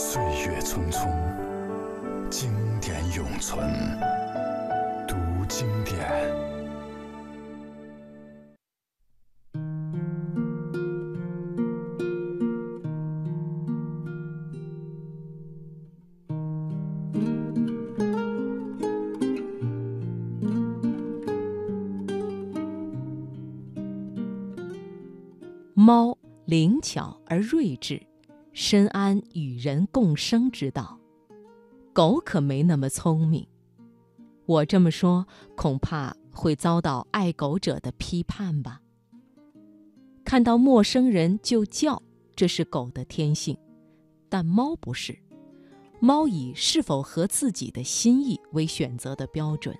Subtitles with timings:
[0.00, 1.10] 岁月匆匆，
[2.30, 3.68] 经典永存。
[5.08, 5.16] 读
[5.48, 6.08] 经典。
[25.74, 28.00] 猫灵巧而睿智，
[28.60, 30.98] 深谙与人共生之道。
[31.92, 33.46] 狗可没那么聪明。
[34.46, 35.24] 我这么说，
[35.54, 38.80] 恐怕会遭到爱狗者的批判吧。
[40.24, 42.02] 看到陌生人就叫，
[42.34, 43.56] 这是狗的天性，
[44.28, 45.16] 但猫不是。
[46.00, 49.78] 猫以是否合自己的心意为选择的标准，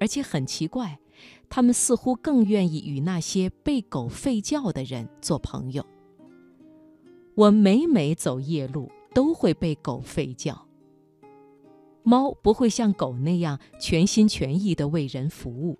[0.00, 0.98] 而且很奇怪。
[1.50, 5.84] 他们似乎更愿意与那些被狗吠叫的人做朋友。
[7.36, 10.66] 我每每走夜路，都会被狗吠叫。
[12.04, 15.78] 猫不会像狗那样全心全意地为人服务。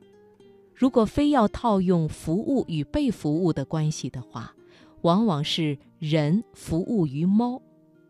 [0.75, 4.55] 如果非要套用服务与被服务的关系的话，
[5.03, 7.63] 往往是人服务于猫，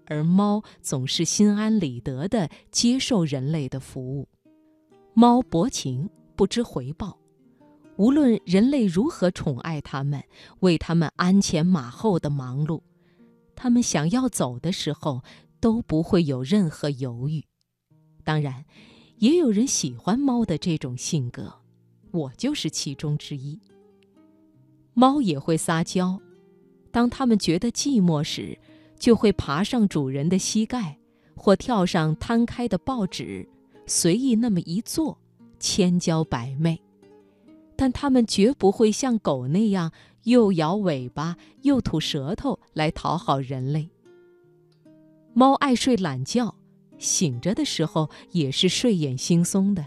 [0.07, 4.27] 而猫总是心安理得地接受人类的服务。
[5.13, 7.19] 猫薄情，不知回报。
[7.97, 10.23] 无论人类如何宠爱它们，
[10.61, 12.81] 为它们鞍前马后的忙碌，
[13.55, 15.23] 它们想要走的时候
[15.61, 17.45] 都不会有任何犹豫。
[18.23, 18.65] 当然，
[19.19, 21.53] 也有人喜欢猫的这种性格，
[22.11, 23.61] 我就是其中之一。
[24.93, 26.21] 猫也会撒娇，
[26.91, 28.59] 当它们觉得寂寞时，
[28.99, 30.99] 就会爬上主人的膝盖，
[31.35, 33.49] 或跳上摊开的报纸，
[33.87, 35.19] 随意那么一坐，
[35.59, 36.81] 千娇百媚。
[37.77, 39.91] 但它们绝不会像狗那样
[40.25, 43.89] 又摇尾巴又吐舌头来讨好人类。
[45.33, 46.55] 猫爱睡懒觉，
[46.99, 49.85] 醒着的时候也是睡眼惺忪的，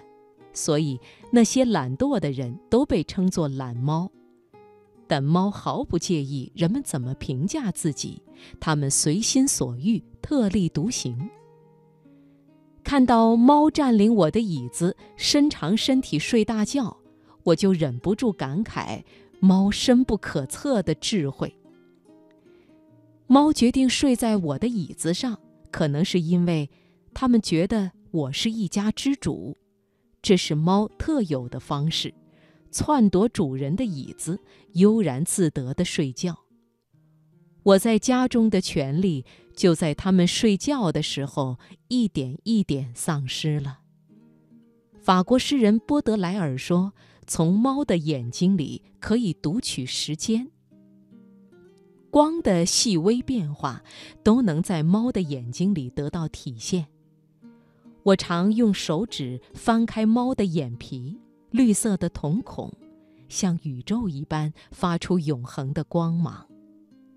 [0.54, 1.00] 所以
[1.32, 4.12] 那些懒惰的人都被称作懒猫。
[5.08, 8.22] 但猫毫不介意人们怎么评价自己，
[8.60, 11.30] 它们随心所欲，特立独行。
[12.84, 16.98] 看到猫占领我的椅子，伸长身体睡大觉。
[17.44, 19.02] 我就忍不住感慨，
[19.40, 21.54] 猫深不可测的智慧。
[23.28, 25.40] 猫决定睡在我的椅子上，
[25.70, 26.70] 可能是因为
[27.14, 29.58] 它们觉得我是一家之主，
[30.22, 32.14] 这是猫特有的方式，
[32.72, 34.40] 篡夺主人的椅子，
[34.74, 36.38] 悠然自得地睡觉。
[37.64, 39.26] 我在家中的权利，
[39.56, 41.58] 就在它们睡觉的时候
[41.90, 43.80] 一点一点丧失了。
[45.02, 46.94] 法国诗人波德莱尔说。
[47.28, 50.50] 从猫的眼睛里可以读取时间，
[52.10, 53.84] 光的细微变化
[54.24, 56.88] 都能在猫的眼睛里得到体现。
[58.04, 61.20] 我常用手指翻开猫的眼皮，
[61.52, 62.72] 绿色的瞳孔
[63.28, 66.48] 像宇宙一般发出永恒的光芒。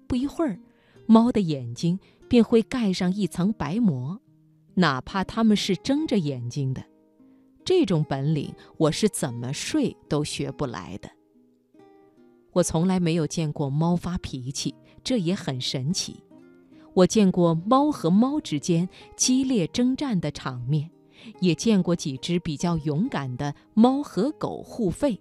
[0.09, 0.59] 不一会儿，
[1.07, 1.97] 猫的眼睛
[2.29, 4.21] 便会盖上一层白膜，
[4.75, 6.85] 哪怕它们是睁着眼睛的。
[7.65, 11.11] 这种本领，我是怎么睡都学不来的。
[12.53, 16.23] 我从来没有见过猫发脾气，这也很神奇。
[16.95, 20.91] 我见过猫和猫之间激烈征战的场面，
[21.41, 25.17] 也见过几只比较勇敢的猫和狗互吠，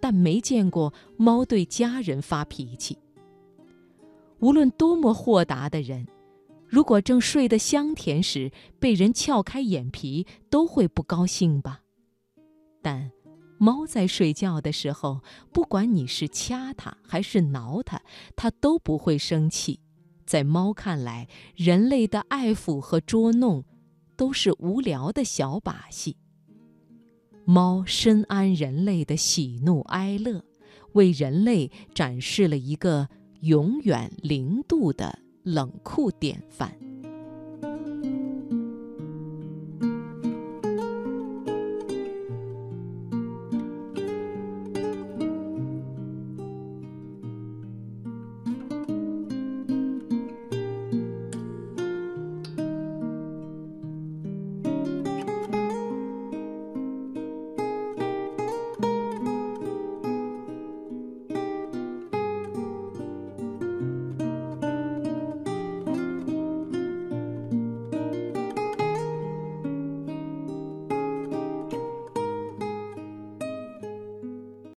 [0.00, 2.96] 但没见过猫对家人发脾气。
[4.38, 6.06] 无论多么豁达的人。
[6.70, 11.82] 如果正睡得香甜时被人撬开眼皮，都会不高兴吧？
[12.80, 13.10] 但
[13.58, 15.20] 猫在睡觉的时候，
[15.52, 18.00] 不管你是掐它还是挠它，
[18.36, 19.80] 它都不会生气。
[20.24, 23.64] 在猫看来，人类的爱抚和捉弄
[24.16, 26.16] 都是无聊的小把戏。
[27.44, 30.44] 猫深谙人类的喜怒哀乐，
[30.92, 33.08] 为人类展示了一个
[33.40, 35.18] 永远零度的。
[35.42, 36.89] 冷酷典范。